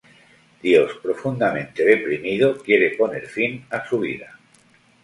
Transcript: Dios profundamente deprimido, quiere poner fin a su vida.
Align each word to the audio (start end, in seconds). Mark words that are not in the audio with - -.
Dios 0.63 0.93
profundamente 0.99 1.83
deprimido, 1.85 2.57
quiere 2.57 2.95
poner 2.97 3.27
fin 3.27 3.67
a 3.69 3.85
su 3.87 3.99
vida. 3.99 4.35